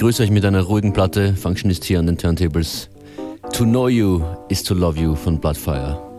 begrüße 0.00 0.22
euch 0.22 0.30
mit 0.30 0.46
einer 0.46 0.62
ruhigen 0.62 0.94
Platte. 0.94 1.36
Function 1.36 1.70
ist 1.70 1.84
hier 1.84 1.98
an 1.98 2.06
den 2.06 2.16
Turntables. 2.16 2.88
To 3.52 3.64
Know 3.64 3.86
You 3.88 4.22
is 4.48 4.62
to 4.62 4.72
Love 4.72 4.98
You 4.98 5.14
von 5.14 5.38
Bloodfire. 5.38 6.09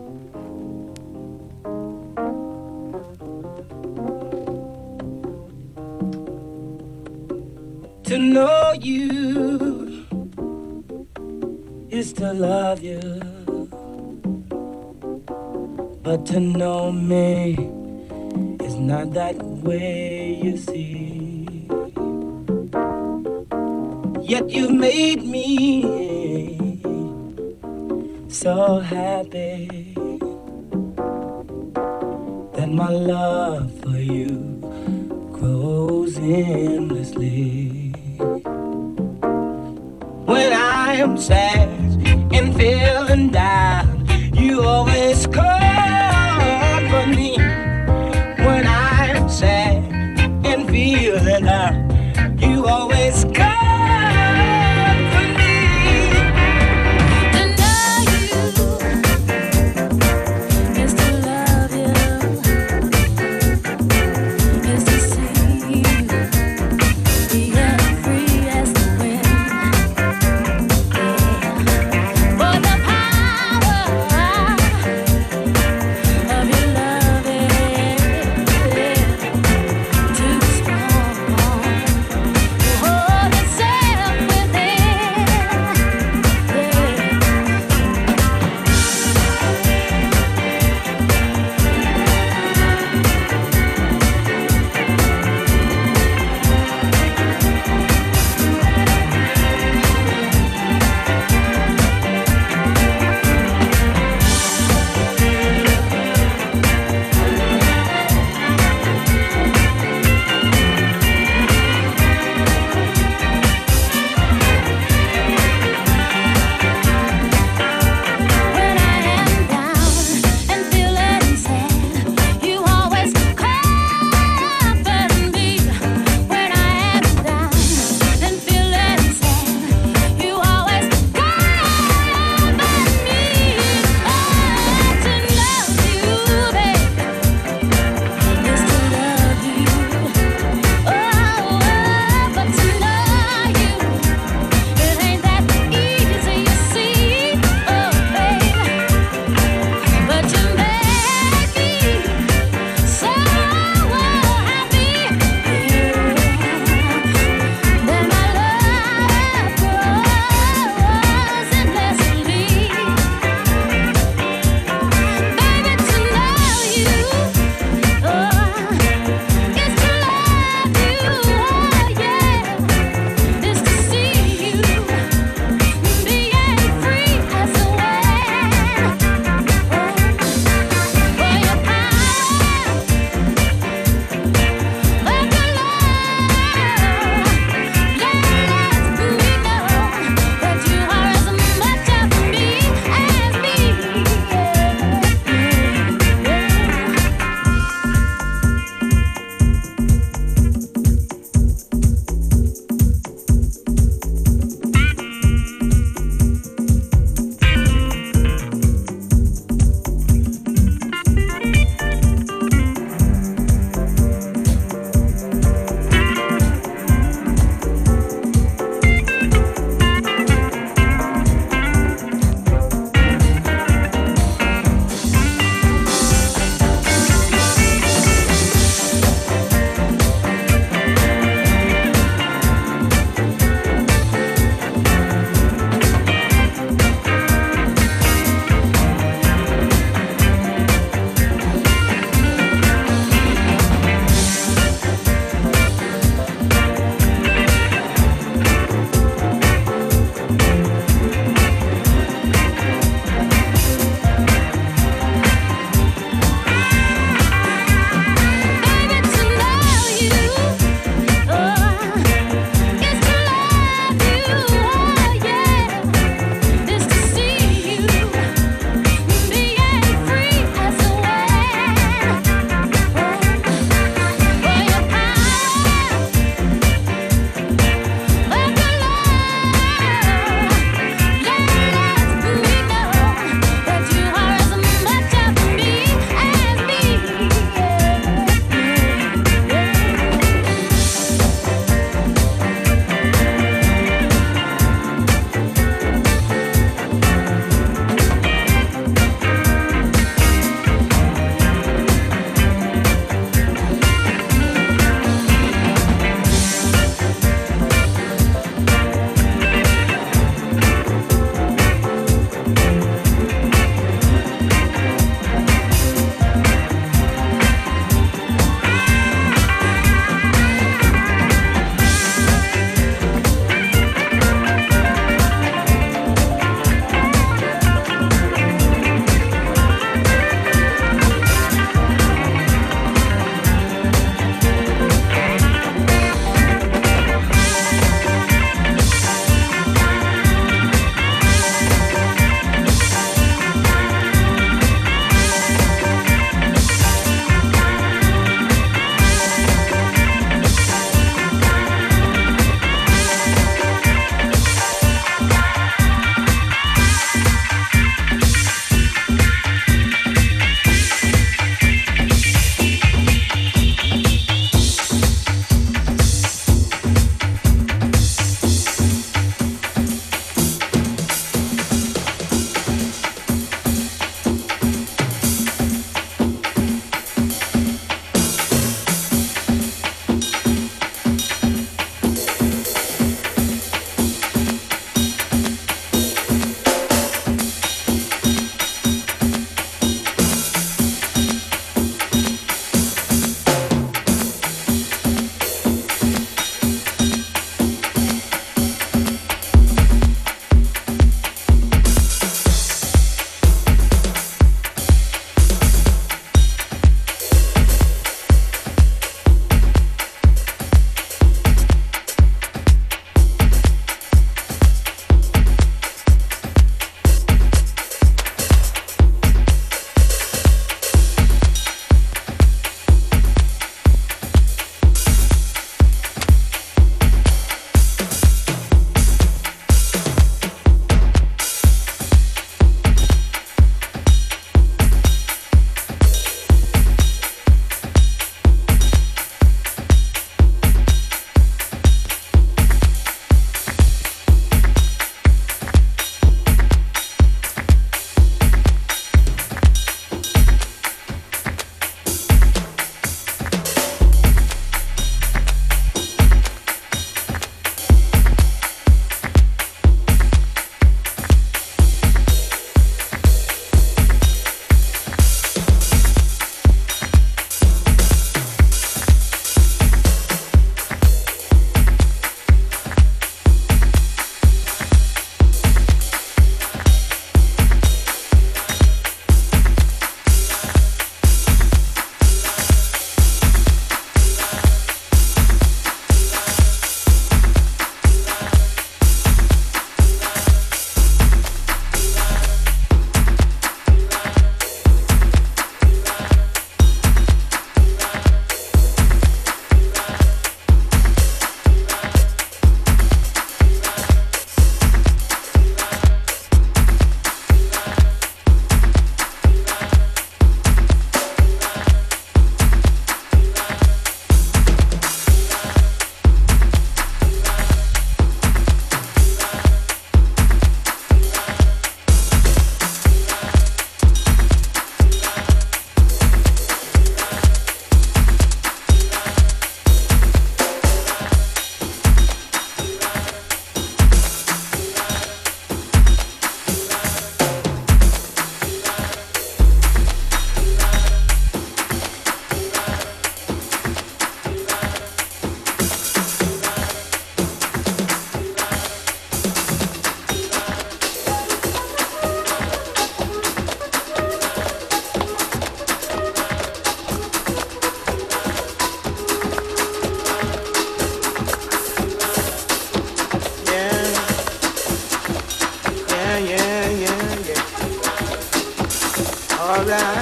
down. 569.92 570.21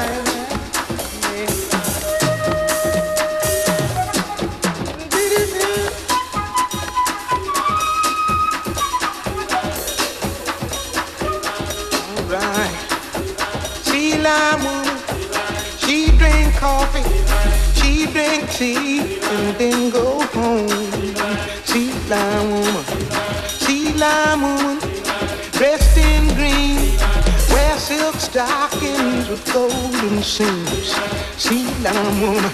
golden 29.52 30.22
seams. 30.22 30.94
Sea 31.36 31.64
lion 31.82 32.20
woman, 32.20 32.52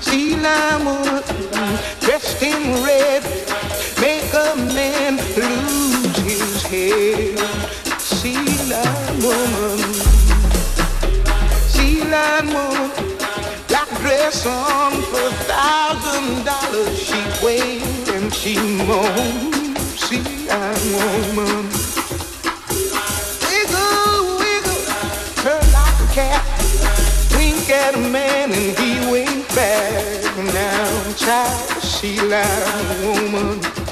sea 0.00 0.36
lion 0.36 0.84
woman, 0.84 1.22
dressed 2.00 2.42
in 2.42 2.84
red, 2.84 3.22
make 4.00 4.32
a 4.32 4.56
man 4.56 5.16
lose 5.36 6.16
his 6.28 6.62
head. 6.62 7.38
Sea 8.00 8.44
lion 8.70 9.16
woman, 9.26 9.78
sea 11.74 12.04
lion 12.04 12.46
woman, 12.56 12.90
black 13.68 13.88
dress 14.00 14.46
on 14.46 14.92
for 15.10 15.26
a 15.28 15.32
thousand 15.50 16.44
dollars. 16.44 16.98
She 16.98 17.20
wails 17.44 18.08
and 18.10 18.32
she 18.32 18.56
moans. 18.86 20.00
Sea 20.00 20.46
lion 20.48 21.36
woman. 21.36 21.73
child, 31.24 31.82
she 31.82 32.20
like 32.20 32.44
a 32.44 33.30
woman. 33.32 33.83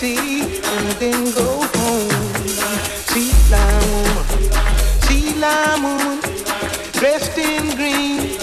sea 0.00 0.40
and 0.40 0.88
then 0.98 1.24
go 1.34 1.60
home. 1.76 2.08
See 3.12 3.32
la 3.52 3.66
woman, 3.90 4.26
see 5.04 5.34
la 5.44 5.56
woman, 5.84 6.20
dressed 6.92 7.36
in 7.36 7.76
green, 7.76 8.38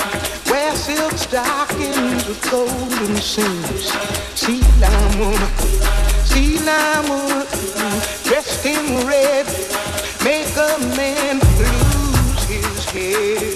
wear 0.51 0.71
silk 0.75 1.13
stockings 1.13 2.27
with 2.27 2.41
golden 2.51 3.15
seams. 3.17 3.89
See 4.35 4.61
la 4.79 4.93
woman, 5.17 5.51
see 6.29 6.59
la 6.59 7.01
woman, 7.09 7.47
dressed 8.27 8.63
in 8.63 9.07
red, 9.07 9.47
make 10.23 10.53
a 10.69 10.73
man 10.95 11.39
lose 11.57 12.43
his 12.53 12.85
head. 12.93 13.46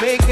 make 0.00 0.28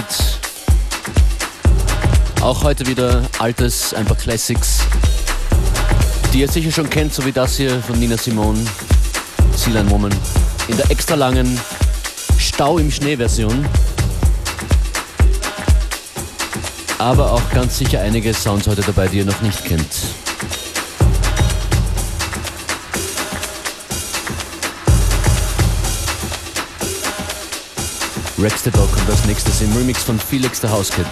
Unlimited. 0.00 0.40
Auch 2.42 2.62
heute 2.62 2.86
wieder 2.86 3.22
altes, 3.38 3.92
ein 3.92 4.06
paar 4.06 4.16
Classics, 4.16 4.80
die 6.32 6.40
ihr 6.40 6.48
sicher 6.48 6.70
schon 6.70 6.88
kennt, 6.88 7.12
so 7.12 7.24
wie 7.26 7.32
das 7.32 7.56
hier 7.56 7.80
von 7.82 7.98
Nina 7.98 8.16
Simone, 8.16 8.58
Seal 9.56 9.76
and 9.76 9.90
Woman, 9.90 10.12
in 10.68 10.76
der 10.76 10.90
extra 10.90 11.16
langen 11.16 11.60
Stau 12.38 12.78
im 12.78 12.90
Schnee-Version. 12.90 13.66
Aber 16.98 17.32
auch 17.32 17.50
ganz 17.52 17.78
sicher 17.78 18.00
einige 18.00 18.32
Sounds 18.32 18.66
heute 18.66 18.82
dabei, 18.82 19.08
die 19.08 19.18
ihr 19.18 19.24
noch 19.24 19.40
nicht 19.42 19.64
kennt. 19.64 19.86
Rex 28.40 28.62
the 28.62 28.70
Dog 28.70 28.90
kommt 28.90 29.10
als 29.10 29.26
nächstes 29.26 29.60
im 29.60 29.70
Remix 29.76 30.02
von 30.02 30.18
Felix 30.18 30.62
the 30.62 30.68
House 30.68 30.90
Kid. 30.90 31.06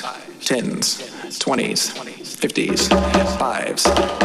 fives, 0.00 0.46
tens, 0.46 1.38
twenties, 1.38 1.90
fifties, 2.36 2.88
fives, 2.88 3.82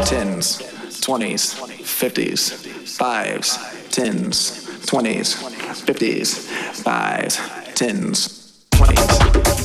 tens, 0.07 0.99
twenties, 1.01 1.53
fifties, 1.53 2.51
fives, 2.97 3.57
tens, 3.89 4.85
twenties, 4.85 5.35
fifties, 5.81 6.47
fives, 6.83 7.39
tens, 7.75 8.63
twenties, 8.71 9.17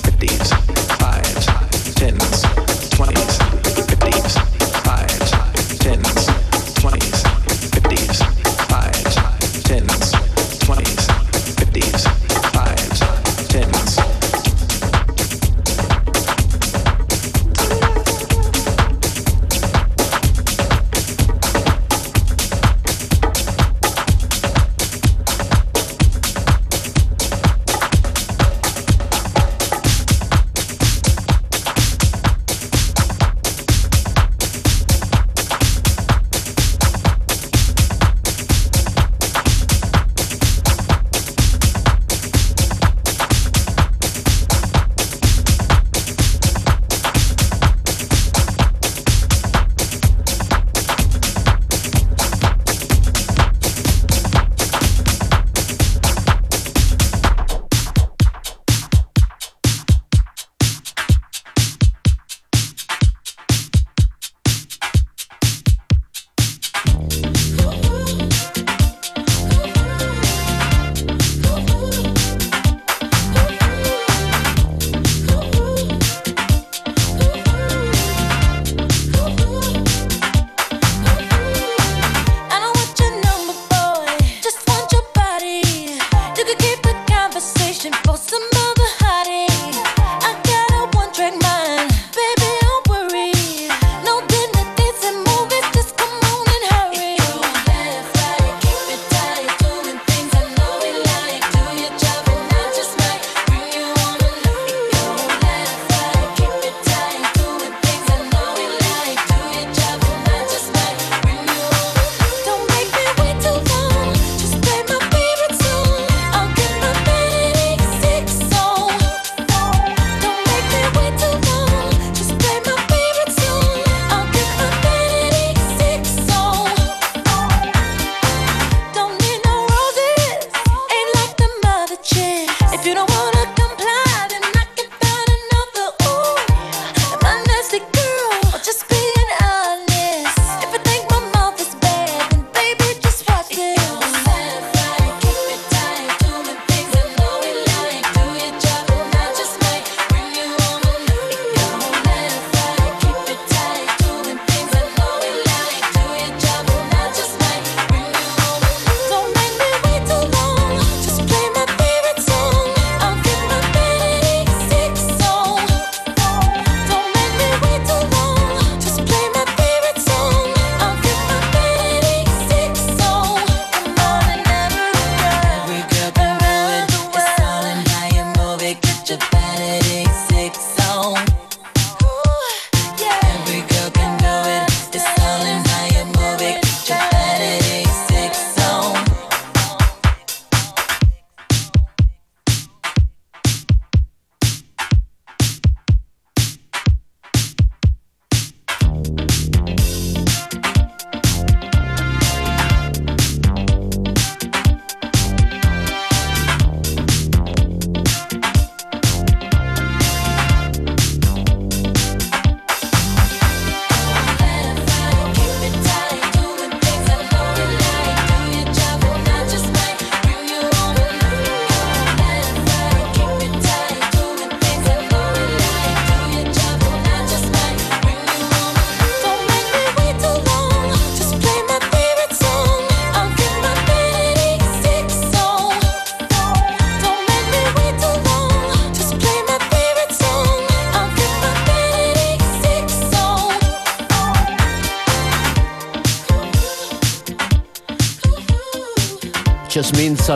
fifties, 0.02 0.52
fives, 0.98 1.94
tens. 1.94 2.47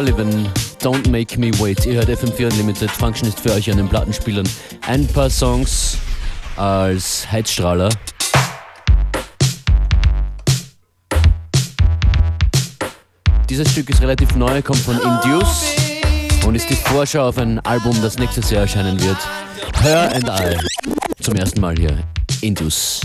Sullivan, 0.03 0.51
Don't 0.81 1.09
Make 1.11 1.39
Me 1.39 1.53
Wait. 1.61 1.87
Ihr 1.87 1.95
hört 1.95 2.09
FM4 2.09 2.51
Unlimited. 2.51 2.91
Function 2.91 3.29
ist 3.29 3.39
für 3.39 3.53
euch 3.53 3.71
an 3.71 3.77
den 3.77 3.89
Plattenspielern. 3.89 4.49
Ein 4.85 5.07
paar 5.07 5.31
Songs 5.31 5.97
als 6.57 7.31
Heizstrahler. 7.31 7.89
Dieses 13.49 13.71
Stück 13.71 13.91
ist 13.91 14.03
relativ 14.03 14.35
neu, 14.35 14.61
kommt 14.61 14.81
von 14.81 14.97
Induce 14.97 15.67
und 16.45 16.57
ist 16.57 16.69
die 16.69 16.75
Vorschau 16.75 17.29
auf 17.29 17.39
ein 17.39 17.61
Album, 17.61 17.97
das 18.03 18.19
nächstes 18.19 18.51
Jahr 18.51 18.63
erscheinen 18.63 19.01
wird. 19.01 19.19
Her 19.83 20.13
and 20.13 20.29
I. 20.29 20.59
Zum 21.23 21.37
ersten 21.37 21.61
Mal 21.61 21.77
hier. 21.77 22.03
Induce. 22.41 23.03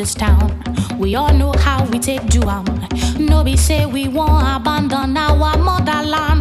This 0.00 0.14
town. 0.14 0.48
We 0.98 1.14
all 1.14 1.34
know 1.34 1.52
how 1.58 1.84
we 1.90 1.98
take 1.98 2.26
do 2.28 2.40
am. 2.48 2.64
No 3.18 3.44
be 3.44 3.54
say 3.54 3.84
we 3.84 4.08
won't 4.08 4.46
abandon 4.56 5.14
our 5.14 5.58
motherland. 5.58 6.40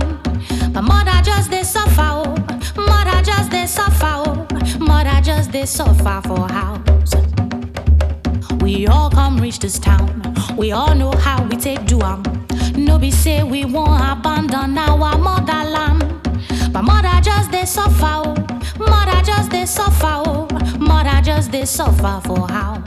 But 0.73 0.83
mother 0.83 1.19
just 1.21 1.51
they 1.51 1.63
suffer, 1.63 2.09
oh. 2.23 2.35
Mother 2.77 3.21
just 3.21 3.51
they 3.51 3.65
suffer, 3.65 4.13
oh. 4.25 4.47
Mother 4.79 5.19
just 5.21 5.51
they 5.51 5.65
suffer 5.65 6.21
for 6.25 6.47
house. 6.47 7.13
We 8.61 8.87
all 8.87 9.09
come 9.09 9.35
reach 9.41 9.59
this 9.59 9.77
town. 9.77 10.07
We 10.55 10.71
all 10.71 10.95
know 10.95 11.11
how 11.11 11.43
we 11.43 11.57
take 11.57 11.85
do 11.85 12.01
am. 12.01 12.23
No 12.77 12.97
be 12.97 13.11
say 13.11 13.43
we 13.43 13.65
won't 13.65 14.01
abandon 14.01 14.77
our 14.77 15.17
motherland. 15.17 15.99
But 16.71 16.83
mother 16.83 17.19
just 17.21 17.51
they 17.51 17.65
suffer, 17.65 18.21
oh. 18.25 18.35
Mother 18.79 19.21
just 19.21 19.51
they 19.51 19.65
suffer. 19.65 20.23
Oh. 20.25 20.47
Mother 20.79 21.19
just 21.21 21.51
they 21.51 21.65
suffer 21.65 22.21
for 22.25 22.47
house. 22.47 22.78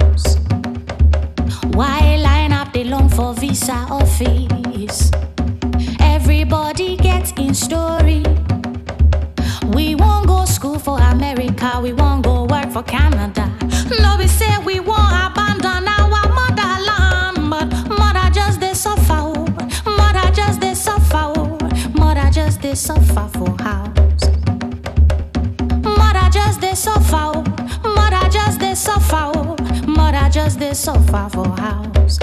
Why 1.75 2.17
line 2.17 2.53
up 2.53 2.73
they 2.73 2.85
long 2.85 3.09
for 3.09 3.35
visa 3.35 3.87
office? 3.91 5.11
Everybody 6.01 6.97
gets 6.97 7.33
in 7.33 7.55
story. 7.55 8.23
We 9.73 9.95
won't 9.95 10.27
go 10.27 10.45
school 10.45 10.79
for 10.79 10.99
America, 11.01 11.81
we 11.83 11.93
won't 11.93 12.25
go 12.25 12.45
work 12.45 12.71
for 12.71 12.83
Canada. 12.83 13.51
No, 14.01 14.17
we 14.19 14.27
say 14.27 14.59
we 14.65 14.81
won't 14.81 15.13
abandon 15.27 15.89
our 15.89 16.29
motherland, 16.39 17.51
but 17.51 17.67
mother 17.89 18.29
just 18.33 18.61
they 18.61 18.75
suffer, 18.75 19.17
oh. 19.19 19.47
mother 19.87 20.31
just 20.35 20.61
they 20.61 20.75
suffer, 20.75 21.33
oh. 21.37 21.59
mother 21.95 22.29
just 22.31 22.61
they 22.61 22.75
suffer 22.75 23.29
for 23.33 23.52
they 30.83 30.93
suffer 30.93 31.29
for 31.31 31.49
house. 31.61 32.19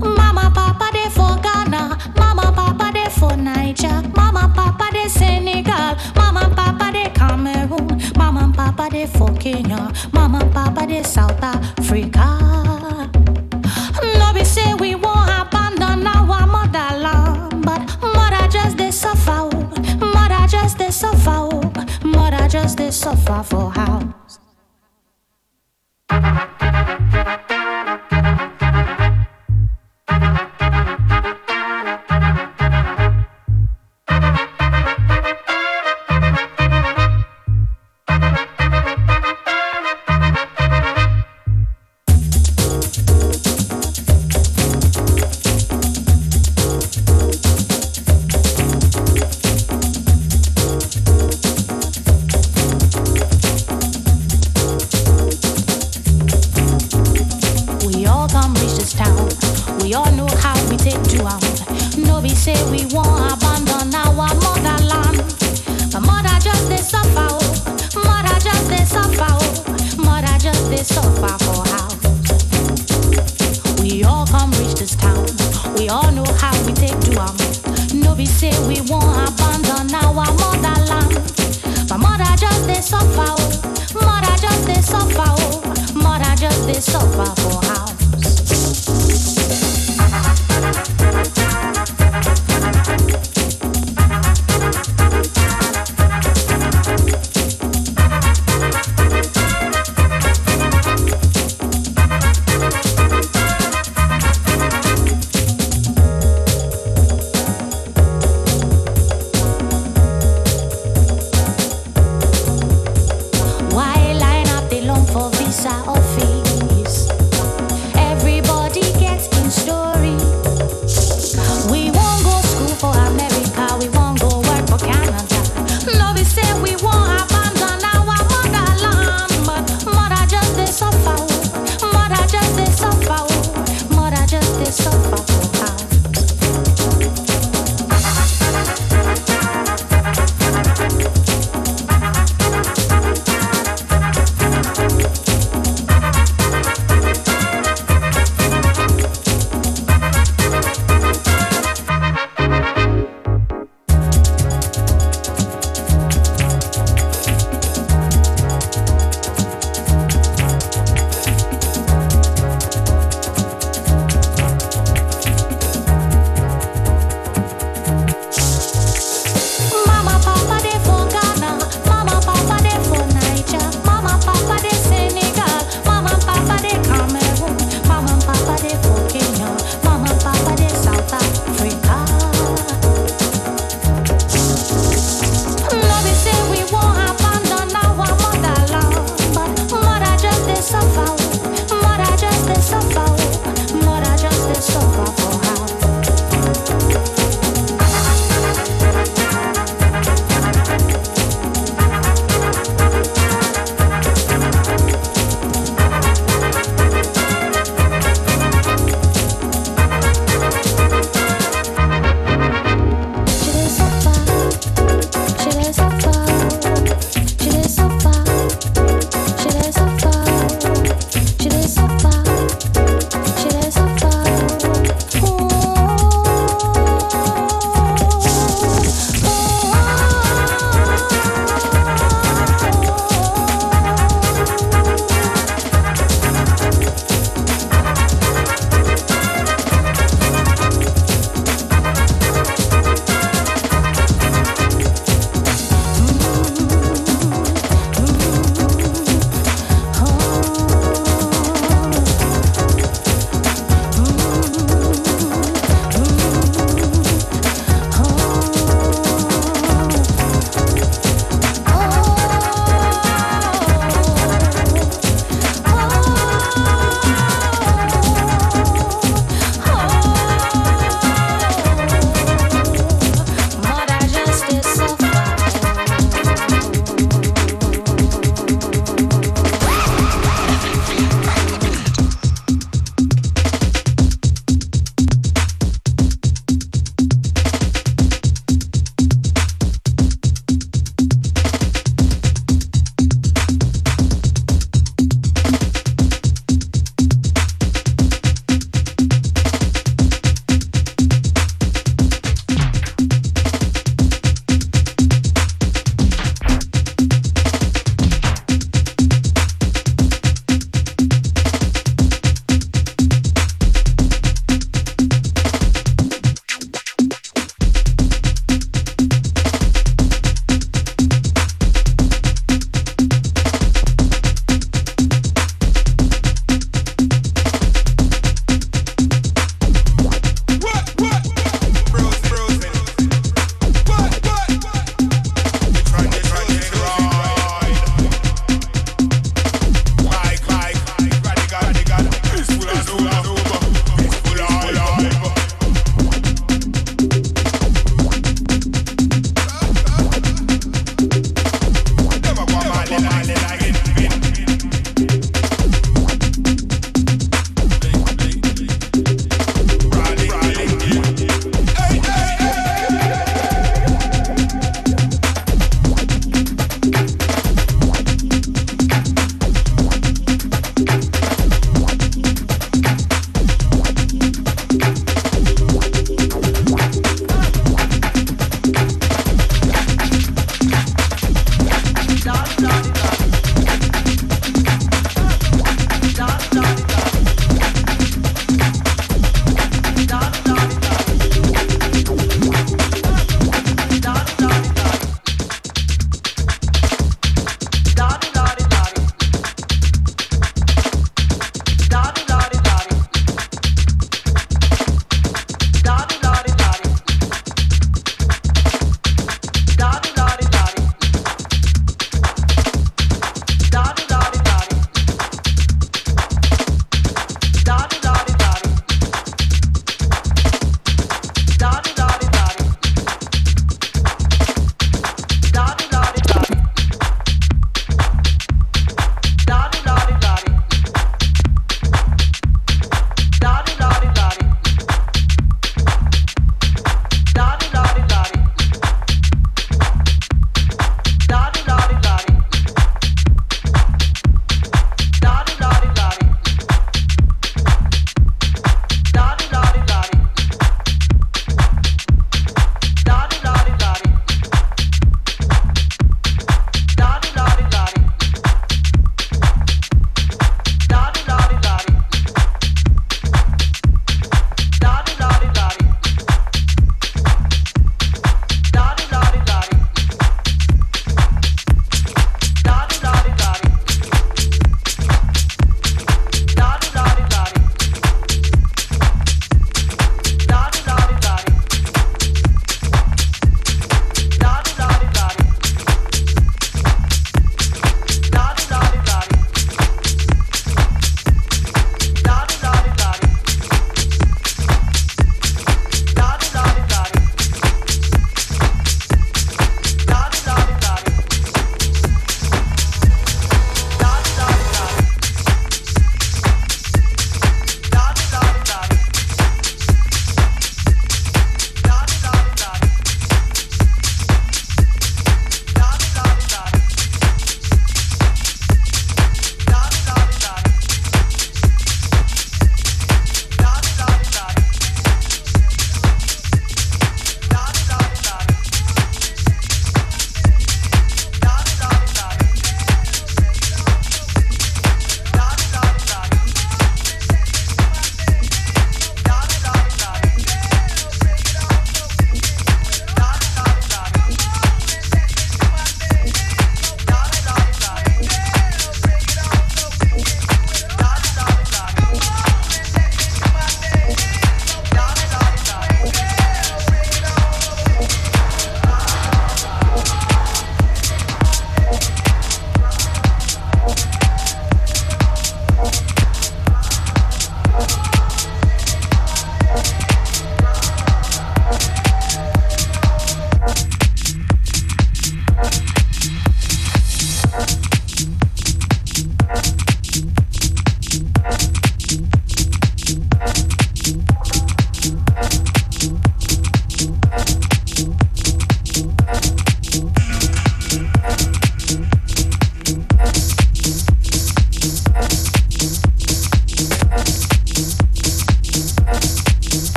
Mama, 0.00 0.50
papa, 0.54 0.88
they 0.92 1.08
for 1.10 1.36
Ghana. 1.42 1.98
Mama, 2.16 2.50
papa, 2.56 2.90
they 2.94 3.10
for 3.10 3.36
Niger. 3.36 4.02
Mama, 4.16 4.50
papa, 4.54 4.88
they 4.92 5.08
Senegal. 5.08 5.96
Mama, 6.16 6.50
papa, 6.56 6.90
they 6.92 7.10
Cameroon. 7.10 8.00
Mama, 8.16 8.50
papa, 8.56 8.88
they 8.90 9.06
for 9.06 9.30
Kenya. 9.34 9.92
Mama, 10.14 10.48
papa, 10.54 10.86
they 10.86 11.02
South 11.02 11.42
Africa. 11.42 12.38
No, 14.18 14.32
be 14.32 14.44
say 14.44 14.72
we 14.74 14.94
won't 14.94 15.28
abandon 15.28 16.06
our 16.06 16.46
motherland, 16.46 17.64
but 17.66 17.80
mother 18.00 18.48
just 18.48 18.78
they 18.78 18.90
suffer. 18.90 19.50
Mother 20.00 20.46
just 20.48 20.78
they 20.78 20.90
suffer. 20.90 21.50
Mother 22.02 22.48
just 22.48 22.78
they 22.78 22.90
suffer 22.90 23.42
for 23.42 23.70
house. 23.72 24.38
thank 27.14 28.13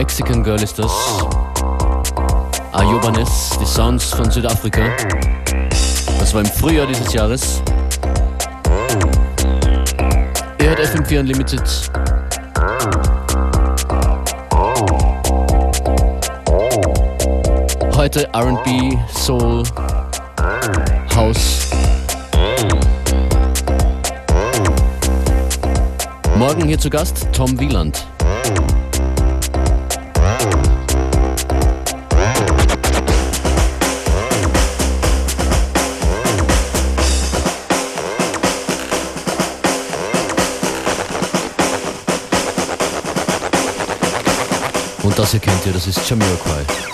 Mexican 0.00 0.42
Girl 0.42 0.62
ist 0.62 0.78
das. 0.78 0.90
Ayobanes, 2.72 3.50
die 3.60 3.66
Sounds 3.66 4.06
von 4.06 4.30
Südafrika. 4.30 4.80
Das 6.18 6.32
war 6.32 6.40
im 6.40 6.46
Frühjahr 6.46 6.86
dieses 6.86 7.12
Jahres. 7.12 7.60
Ihr 10.58 10.70
hört 10.70 10.80
FM4 10.80 11.20
Unlimited. 11.20 11.62
Heute 17.94 18.26
RB, 18.34 18.96
Soul, 19.12 19.64
House. 21.14 21.68
Morgen 26.36 26.64
hier 26.68 26.78
zu 26.78 26.88
Gast 26.88 27.28
Tom 27.34 27.60
Wieland. 27.60 28.09
Das 45.20 45.32
hier 45.32 45.40
kennt 45.40 45.66
ihr, 45.66 45.72
das 45.72 45.86
ist 45.86 46.08
Jamiroquai. 46.08 46.89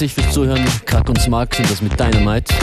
herzlich 0.00 0.14
fürs 0.14 0.32
Zuhören. 0.32 0.64
Krack 0.86 1.06
und 1.10 1.20
Smark 1.20 1.54
sind 1.54 1.70
das 1.70 1.82
mit 1.82 1.92
Dynamite. 2.00 2.54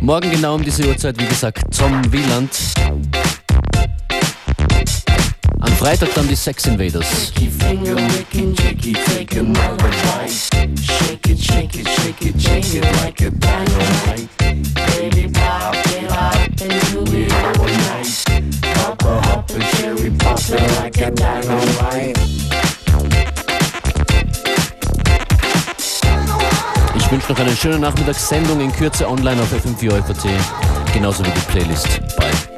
Morgen 0.00 0.28
genau 0.28 0.56
um 0.56 0.64
diese 0.64 0.84
Uhrzeit, 0.88 1.16
wie 1.20 1.26
gesagt, 1.26 1.62
Tom 1.76 2.02
Wieland. 2.12 2.50
Am 5.60 5.72
Freitag 5.74 6.12
dann 6.16 6.26
die 6.26 6.34
Sex 6.34 6.66
Invaders. 6.66 7.32
Shake 7.32 7.42
it, 11.28 11.40
shake 11.40 11.78
it, 11.78 11.88
shake 11.88 12.26
it, 12.26 12.42
shake 12.42 12.74
it 12.74 12.84
like 13.04 13.20
a 13.20 13.30
dynamite. 13.30 14.41
eine 27.42 27.56
schöne 27.56 27.78
Nachmittagssendung 27.78 28.60
in 28.60 28.70
Kürze 28.70 29.08
online 29.08 29.42
auf 29.42 29.52
fm4 29.52 29.92
genauso 30.94 31.24
wie 31.26 31.30
die 31.30 31.40
Playlist. 31.50 32.00
bei 32.16 32.51